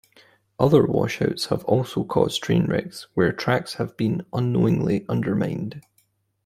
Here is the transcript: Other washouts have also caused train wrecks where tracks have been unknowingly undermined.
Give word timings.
Other 0.59 0.83
washouts 0.87 1.45
have 1.49 1.63
also 1.65 2.03
caused 2.03 2.41
train 2.41 2.65
wrecks 2.65 3.05
where 3.13 3.31
tracks 3.31 3.75
have 3.75 3.95
been 3.97 4.25
unknowingly 4.33 5.05
undermined. 5.07 5.83